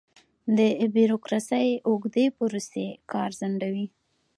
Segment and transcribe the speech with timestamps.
[0.57, 0.59] د
[0.93, 3.87] بیروکراسۍ اوږدې پروسې کار ځنډوي.